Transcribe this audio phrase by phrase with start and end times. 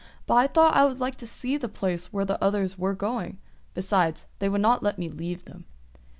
[0.25, 3.37] "But I thought I would like to see the place where the others were going;
[3.75, 5.65] besides, they would not let me leave them."